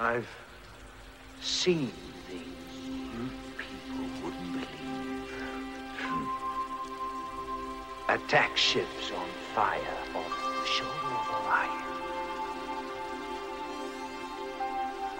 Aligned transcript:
I've 0.00 0.26
seen 1.42 1.92
things 2.26 2.86
you 2.86 3.28
people 3.58 4.06
wouldn't 4.24 4.52
believe. 4.52 5.32
Attack 8.08 8.56
ships 8.56 9.12
on 9.14 9.28
fire 9.54 9.78
off 10.14 10.40
the 10.40 10.66
shoulder 10.66 10.90
of 11.04 11.28
Orion. 11.44 11.84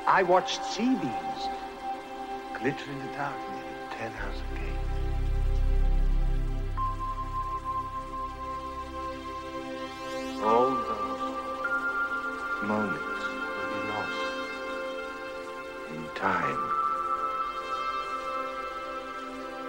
I 0.07 0.23
watched 0.27 0.65
sea 0.65 0.95
beams 0.95 1.49
glitter 2.59 2.91
in 2.91 2.99
the 3.01 3.13
dark 3.13 3.37
near 3.53 4.09
House 4.09 4.43
Gate. 4.55 4.90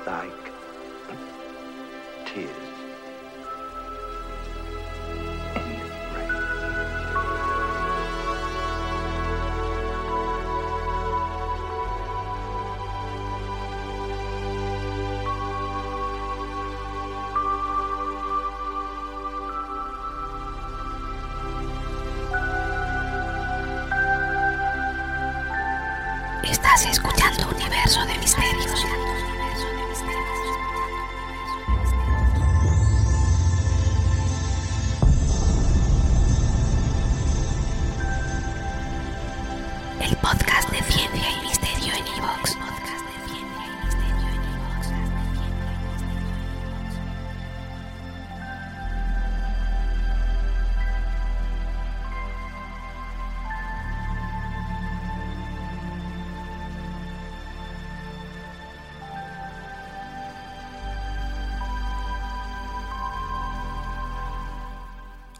Like 0.05 0.51
tears. 2.25 2.51
Estás 26.43 26.85
escuchando 26.85 27.47
Universo 27.49 28.03
de 28.05 28.17
Misterios. 28.17 29.30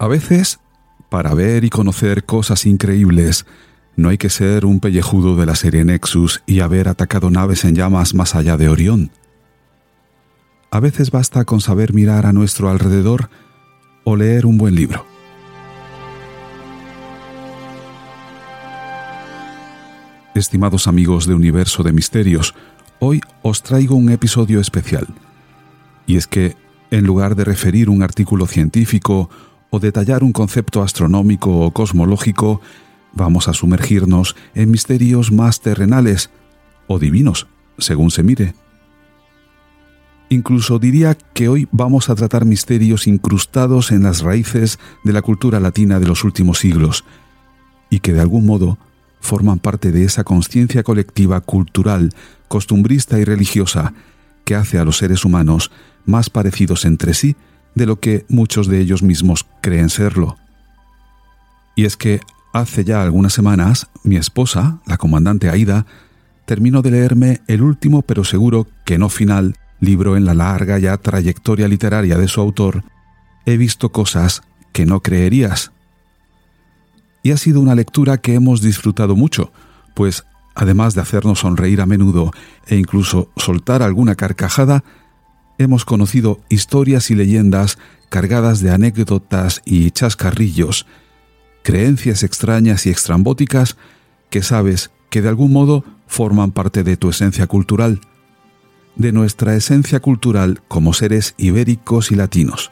A 0.02 0.08
veces, 0.08 0.60
para 1.10 1.36
ver 1.36 1.64
y 1.64 1.70
conocer 1.70 2.26
cosas 2.26 2.66
increíbles, 2.66 3.46
no 3.96 4.10
hay 4.10 4.18
que 4.18 4.32
ser 4.32 4.66
un 4.66 4.80
pellejudo 4.80 5.36
de 5.36 5.46
la 5.46 5.54
serie 5.54 5.86
Nexus 5.86 6.42
y 6.48 6.62
haber 6.62 6.88
atacado 6.88 7.30
naves 7.30 7.66
en 7.66 7.76
llamas 7.76 8.16
más 8.16 8.34
allá 8.34 8.58
de 8.58 8.68
Orión. 8.68 9.12
A 10.72 10.80
veces 10.80 11.12
basta 11.12 11.46
con 11.46 11.62
saber 11.62 11.94
mirar 11.94 12.26
a 12.26 12.34
nuestro 12.34 12.72
alrededor 12.72 13.30
o 14.04 14.16
leer 14.16 14.48
un 14.48 14.58
buen 14.58 14.74
libro. 14.74 15.06
Estimados 20.34 20.88
amigos 20.88 21.28
de 21.28 21.36
Universo 21.36 21.84
de 21.84 21.94
Misterios, 21.94 22.56
hoy 22.98 23.22
os 23.44 23.62
traigo 23.62 23.94
un 23.94 24.10
episodio 24.10 24.62
especial. 24.62 25.06
Y 26.08 26.18
es 26.18 26.26
que, 26.26 26.58
en 26.90 27.06
lugar 27.06 27.36
de 27.36 27.46
referir 27.46 27.88
un 27.88 28.02
artículo 28.02 28.48
científico 28.48 29.30
o 29.72 29.80
detallar 29.80 30.24
un 30.24 30.34
concepto 30.34 30.84
astronómico 30.84 31.66
o 31.66 31.72
cosmológico, 31.72 32.62
vamos 33.14 33.48
a 33.48 33.54
sumergirnos 33.54 34.36
en 34.54 34.70
misterios 34.70 35.32
más 35.32 35.62
terrenales 35.62 36.30
o 36.88 37.00
divinos, 37.00 37.48
según 37.78 38.12
se 38.12 38.22
mire. 38.22 38.54
Incluso 40.30 40.78
diría 40.78 41.18
que 41.34 41.48
hoy 41.48 41.68
vamos 41.72 42.10
a 42.10 42.16
tratar 42.16 42.46
misterios 42.46 43.08
incrustados 43.08 43.92
en 43.92 44.04
las 44.04 44.22
raíces 44.22 44.78
de 45.04 45.14
la 45.14 45.22
cultura 45.22 45.60
latina 45.60 46.00
de 46.00 46.08
los 46.08 46.24
últimos 46.24 46.60
siglos 46.60 47.04
y 47.90 48.00
que 48.00 48.14
de 48.14 48.22
algún 48.22 48.46
modo 48.46 48.78
forman 49.22 49.60
parte 49.60 49.92
de 49.92 50.04
esa 50.04 50.24
conciencia 50.24 50.84
colectiva 50.84 51.40
cultural, 51.42 52.14
costumbrista 52.48 53.20
y 53.20 53.24
religiosa 53.24 53.94
que 54.44 54.56
hace 54.56 54.80
a 54.80 54.86
los 54.86 54.98
seres 54.98 55.24
humanos 55.24 55.72
más 56.06 56.30
parecidos 56.30 56.84
entre 56.86 57.14
sí 57.14 57.36
de 57.76 57.86
lo 57.86 58.00
que 58.00 58.26
muchos 58.30 58.68
de 58.68 58.80
ellos 58.80 59.04
mismos 59.04 59.46
creen 59.62 59.90
serlo. 59.90 60.38
Y 61.76 61.86
es 61.86 61.98
que 61.98 62.20
hace 62.54 62.84
ya 62.84 63.02
algunas 63.02 63.34
semanas 63.34 63.88
mi 64.04 64.18
esposa, 64.18 64.80
la 64.86 64.98
comandante 64.98 65.50
Aida, 65.50 65.86
terminó 66.46 66.82
de 66.82 66.92
leerme 66.92 67.42
el 67.48 67.62
último 67.62 68.02
pero 68.02 68.24
seguro 68.24 68.68
que 68.86 68.98
no 68.98 69.10
final 69.10 69.56
libro 69.80 70.18
en 70.18 70.26
la 70.26 70.34
larga 70.34 70.80
ya 70.80 70.98
trayectoria 70.98 71.68
literaria 71.68 72.18
de 72.18 72.28
su 72.28 72.42
autor, 72.42 72.84
He 73.46 73.58
visto 73.58 73.92
cosas 73.92 74.44
que 74.72 74.86
no 74.86 75.02
creerías. 75.02 75.72
Y 77.24 77.32
ha 77.32 77.38
sido 77.38 77.60
una 77.60 77.76
lectura 77.76 78.20
que 78.20 78.36
hemos 78.36 78.62
disfrutado 78.62 79.16
mucho, 79.16 79.52
pues 79.96 80.26
además 80.56 80.96
de 80.96 81.02
hacernos 81.02 81.40
sonreír 81.40 81.82
a 81.82 81.86
menudo 81.86 82.32
e 82.68 82.76
incluso 82.76 83.32
soltar 83.38 83.82
alguna 83.82 84.16
carcajada, 84.16 84.84
hemos 85.62 85.86
conocido 85.86 86.42
historias 86.50 87.12
y 87.12 87.16
leyendas 87.16 87.78
cargadas 88.10 88.62
de 88.62 88.72
anécdotas 88.72 89.62
y 89.66 89.92
chascarrillos, 89.92 90.86
creencias 91.64 92.24
extrañas 92.24 92.86
y 92.86 92.90
extrambóticas 92.90 93.78
que 94.30 94.42
sabes 94.44 94.92
que 95.10 95.22
de 95.22 95.30
algún 95.30 95.54
modo 95.54 95.84
forman 96.08 96.52
parte 96.52 96.84
de 96.84 96.98
tu 96.98 97.10
esencia 97.10 97.48
cultural, 97.48 98.02
de 98.96 99.12
nuestra 99.12 99.56
esencia 99.56 100.00
cultural 100.00 100.62
como 100.68 100.94
seres 100.94 101.36
ibéricos 101.38 102.12
y 102.12 102.16
latinos. 102.16 102.72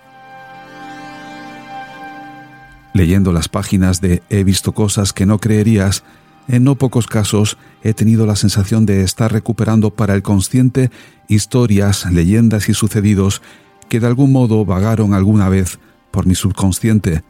Leyendo 2.94 3.32
las 3.32 3.48
páginas 3.48 4.02
de 4.02 4.24
He 4.30 4.44
visto 4.44 4.74
cosas 4.74 5.14
que 5.14 5.26
no 5.26 5.40
creerías, 5.40 6.04
en 6.50 6.64
no 6.64 6.76
pocos 6.76 7.06
casos 7.06 7.58
he 7.84 7.94
tenido 7.94 8.26
la 8.26 8.36
sensación 8.36 8.88
de 8.88 9.04
estar 9.04 9.32
recuperando 9.32 9.92
para 9.92 10.16
el 10.16 10.24
consciente 10.24 10.90
historias, 11.28 12.12
leyendas 12.12 12.70
y 12.70 12.74
sucedidos 12.74 13.44
que 13.88 14.00
de 14.00 14.08
algún 14.08 14.32
modo 14.32 14.66
vagaron 14.66 15.14
alguna 15.14 15.48
vez 15.48 15.80
por 16.10 16.26
mi 16.26 16.34
subconsciente. 16.34 17.24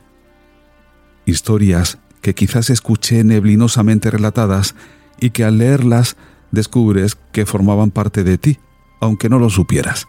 Historias 1.26 1.98
que 2.22 2.34
quizás 2.34 2.70
escuché 2.70 3.26
neblinosamente 3.26 4.10
relatadas 4.10 4.74
y 5.20 5.32
que 5.32 5.44
al 5.44 5.58
leerlas 5.58 6.16
descubres 6.52 7.18
que 7.34 7.46
formaban 7.46 7.92
parte 7.92 8.24
de 8.24 8.38
ti, 8.38 8.58
aunque 9.02 9.28
no 9.28 9.38
lo 9.38 9.50
supieras. 9.50 10.08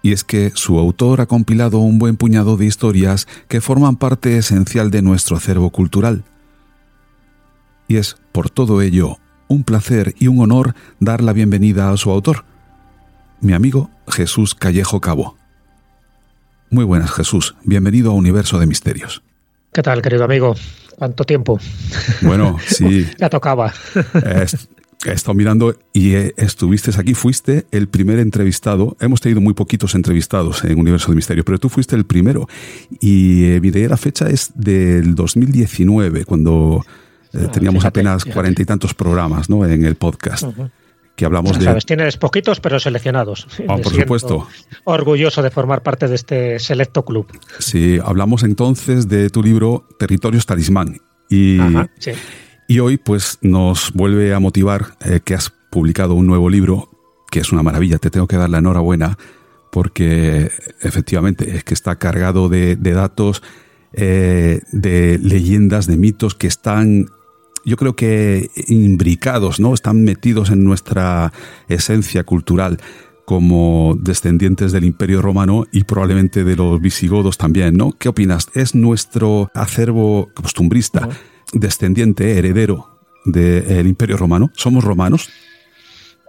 Y 0.00 0.12
es 0.12 0.22
que 0.22 0.52
su 0.54 0.78
autor 0.78 1.20
ha 1.20 1.26
compilado 1.26 1.78
un 1.78 1.98
buen 1.98 2.16
puñado 2.16 2.56
de 2.56 2.66
historias 2.66 3.26
que 3.48 3.60
forman 3.60 3.96
parte 3.96 4.38
esencial 4.38 4.92
de 4.92 5.02
nuestro 5.02 5.36
acervo 5.36 5.70
cultural. 5.70 6.24
Y 7.90 7.96
es, 7.96 8.18
por 8.30 8.50
todo 8.50 8.82
ello, 8.82 9.18
un 9.48 9.64
placer 9.64 10.14
y 10.16 10.28
un 10.28 10.38
honor 10.38 10.76
dar 11.00 11.24
la 11.24 11.32
bienvenida 11.32 11.90
a 11.90 11.96
su 11.96 12.12
autor, 12.12 12.44
mi 13.40 13.52
amigo 13.52 13.90
Jesús 14.06 14.54
Callejo 14.54 15.00
Cabo. 15.00 15.36
Muy 16.70 16.84
buenas, 16.84 17.10
Jesús. 17.10 17.56
Bienvenido 17.64 18.12
a 18.12 18.14
Universo 18.14 18.60
de 18.60 18.68
Misterios. 18.68 19.24
¿Qué 19.72 19.82
tal, 19.82 20.02
querido 20.02 20.22
amigo? 20.22 20.54
¿Cuánto 20.98 21.24
tiempo? 21.24 21.58
Bueno, 22.22 22.58
sí. 22.64 23.08
ya 23.18 23.28
tocaba. 23.28 23.74
Eh, 24.24 24.46
he 25.06 25.10
estado 25.12 25.34
mirando 25.34 25.76
y 25.92 26.14
estuviste 26.36 26.92
aquí, 26.96 27.14
fuiste 27.14 27.66
el 27.72 27.88
primer 27.88 28.20
entrevistado. 28.20 28.96
Hemos 29.00 29.20
tenido 29.20 29.40
muy 29.40 29.54
poquitos 29.54 29.96
entrevistados 29.96 30.62
en 30.62 30.78
Universo 30.78 31.10
de 31.10 31.16
Misterio, 31.16 31.44
pero 31.44 31.58
tú 31.58 31.68
fuiste 31.68 31.96
el 31.96 32.06
primero. 32.06 32.48
Y 33.00 33.46
eh, 33.46 33.60
miré 33.60 33.88
la 33.88 33.96
fecha 33.96 34.28
es 34.28 34.52
del 34.54 35.16
2019, 35.16 36.24
cuando 36.24 36.84
Eh, 37.32 37.48
teníamos 37.52 37.84
apenas 37.84 38.24
cuarenta 38.24 38.62
y 38.62 38.64
tantos 38.64 38.94
programas 38.94 39.48
¿no? 39.48 39.64
en 39.64 39.84
el 39.84 39.94
podcast. 39.94 40.44
Que 41.14 41.24
hablamos 41.24 41.58
de... 41.58 41.64
Sabes, 41.64 41.86
tienes 41.86 42.16
poquitos 42.16 42.60
pero 42.60 42.80
seleccionados. 42.80 43.46
Ah, 43.68 43.76
por 43.82 43.92
supuesto. 43.92 44.48
Orgulloso 44.84 45.42
de 45.42 45.50
formar 45.50 45.82
parte 45.82 46.08
de 46.08 46.14
este 46.14 46.58
selecto 46.58 47.04
club. 47.04 47.26
Sí, 47.58 47.98
hablamos 48.04 48.42
entonces 48.42 49.08
de 49.08 49.30
tu 49.30 49.42
libro 49.42 49.86
Territorios 49.98 50.46
Talismán. 50.46 51.00
Y, 51.28 51.58
y 52.66 52.80
hoy 52.80 52.96
pues 52.96 53.38
nos 53.42 53.92
vuelve 53.92 54.34
a 54.34 54.40
motivar 54.40 54.96
eh, 55.04 55.20
que 55.24 55.34
has 55.34 55.52
publicado 55.70 56.14
un 56.14 56.26
nuevo 56.26 56.50
libro, 56.50 56.90
que 57.30 57.40
es 57.40 57.52
una 57.52 57.62
maravilla, 57.62 57.98
te 57.98 58.10
tengo 58.10 58.26
que 58.26 58.36
dar 58.36 58.50
la 58.50 58.58
enhorabuena, 58.58 59.16
porque 59.70 60.50
efectivamente 60.80 61.56
es 61.56 61.64
que 61.64 61.74
está 61.74 61.96
cargado 61.96 62.48
de, 62.48 62.76
datos, 62.76 63.42
eh, 63.92 64.60
de 64.72 65.18
leyendas, 65.22 65.86
de 65.86 65.96
mitos 65.96 66.34
que 66.34 66.48
están 66.48 67.06
yo 67.64 67.76
creo 67.76 67.94
que 67.94 68.50
imbricados, 68.68 69.60
¿no? 69.60 69.74
Están 69.74 70.02
metidos 70.04 70.50
en 70.50 70.64
nuestra 70.64 71.32
esencia 71.68 72.24
cultural 72.24 72.78
como 73.24 73.96
descendientes 74.00 74.72
del 74.72 74.84
Imperio 74.84 75.22
Romano 75.22 75.64
y 75.70 75.84
probablemente 75.84 76.42
de 76.42 76.56
los 76.56 76.80
visigodos 76.80 77.38
también, 77.38 77.76
¿no? 77.76 77.92
¿Qué 77.92 78.08
opinas? 78.08 78.48
¿Es 78.54 78.74
nuestro 78.74 79.50
acervo 79.54 80.30
costumbrista 80.34 81.08
descendiente, 81.52 82.38
heredero 82.38 83.00
del 83.24 83.86
Imperio 83.86 84.16
Romano? 84.16 84.50
¿Somos 84.56 84.82
romanos? 84.82 85.30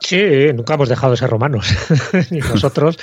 Sí, 0.02 0.52
nunca 0.56 0.74
hemos 0.74 0.90
dejado 0.90 1.12
de 1.12 1.18
ser 1.18 1.30
romanos, 1.30 1.68
ni 2.32 2.40
nosotros, 2.40 2.98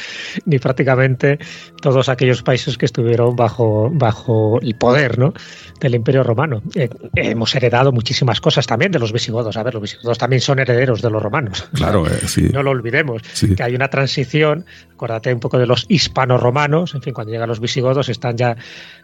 ni 0.45 0.59
prácticamente 0.59 1.39
todos 1.81 2.09
aquellos 2.09 2.43
países 2.43 2.77
que 2.77 2.87
estuvieron 2.87 3.37
bajo, 3.37 3.89
bajo 3.93 4.61
el 4.61 4.75
poder 4.75 5.17
¿no? 5.17 5.33
del 5.81 5.95
Imperio 5.95 6.25
Romano. 6.25 6.61
Eh, 6.75 6.91
hemos 7.15 7.55
heredado 7.55 7.93
muchísimas 7.93 8.41
cosas 8.41 8.67
también 8.67 8.91
de 8.91 8.99
los 8.99 9.13
visigodos. 9.13 9.57
A 9.57 9.63
ver, 9.63 9.75
los 9.75 9.83
visigodos 9.83 10.19
también 10.19 10.41
son 10.41 10.59
herederos 10.59 11.01
de 11.01 11.09
los 11.09 11.23
romanos. 11.23 11.69
Claro, 11.73 12.05
eh, 12.05 12.19
sí. 12.27 12.49
No 12.53 12.65
lo 12.65 12.73
olvidemos, 12.73 13.23
que 13.57 13.63
hay 13.63 13.77
una 13.77 13.89
transición, 13.89 14.67
acuérdate 14.93 15.33
un 15.33 15.41
poco 15.41 15.59
de 15.59 15.67
los 15.67 15.87
hispano-romanos, 15.89 16.97
en 16.97 17.03
fin, 17.03 17.15
cuando 17.15 17.33
llegan 17.33 17.49
los 17.49 17.61
visigodos 17.61 18.09
están 18.09 18.37
ya, 18.37 18.57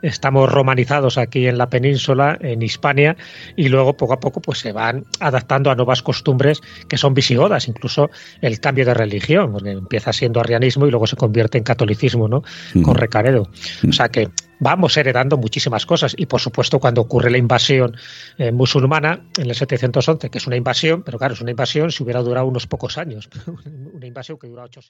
estamos 0.02 0.50
romanizados 0.50 1.16
aquí 1.16 1.46
en 1.46 1.58
la 1.58 1.70
península, 1.70 2.36
en 2.40 2.60
Hispania, 2.60 3.16
y 3.54 3.68
luego 3.68 3.96
poco 3.96 4.14
a 4.14 4.20
poco 4.20 4.40
pues 4.40 4.58
se 4.58 4.72
van 4.72 5.04
adaptando 5.20 5.70
a 5.70 5.76
nuevas 5.76 6.02
costumbres 6.02 6.60
que 6.88 6.96
son 6.96 7.14
visigodas, 7.14 7.68
incluso 7.68 7.83
incluso 7.84 8.10
el 8.40 8.60
cambio 8.60 8.86
de 8.86 8.94
religión, 8.94 9.52
porque 9.52 9.72
empieza 9.72 10.12
siendo 10.12 10.40
arrianismo 10.40 10.86
y 10.86 10.90
luego 10.90 11.06
se 11.06 11.16
convierte 11.16 11.58
en 11.58 11.64
catolicismo, 11.64 12.28
¿no? 12.28 12.42
Con 12.82 12.94
Recaredo. 12.94 13.50
O 13.86 13.92
sea 13.92 14.08
que 14.08 14.30
vamos 14.58 14.96
heredando 14.96 15.36
muchísimas 15.36 15.84
cosas 15.84 16.14
y 16.16 16.24
por 16.24 16.40
supuesto 16.40 16.78
cuando 16.78 17.02
ocurre 17.02 17.30
la 17.30 17.36
invasión 17.36 17.94
eh, 18.38 18.52
musulmana 18.52 19.26
en 19.36 19.50
el 19.50 19.54
711, 19.54 20.30
que 20.30 20.38
es 20.38 20.46
una 20.46 20.56
invasión, 20.56 21.02
pero 21.02 21.18
claro, 21.18 21.34
es 21.34 21.40
una 21.42 21.50
invasión 21.50 21.90
si 21.90 22.02
hubiera 22.02 22.22
durado 22.22 22.46
unos 22.46 22.66
pocos 22.66 22.96
años, 22.96 23.28
una 23.92 24.06
invasión 24.06 24.38
que 24.38 24.46
dura 24.46 24.64
ocho 24.64 24.80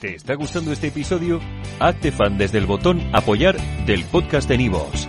¿Te 0.00 0.16
está 0.16 0.34
gustando 0.34 0.72
este 0.72 0.88
episodio? 0.88 1.40
Hazte 1.78 2.10
fan 2.12 2.36
desde 2.36 2.58
el 2.58 2.66
botón 2.66 3.00
apoyar 3.14 3.56
del 3.86 4.04
podcast 4.04 4.48
de 4.48 4.58
Nivos. 4.58 5.08